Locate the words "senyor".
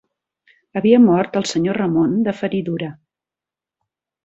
1.51-1.79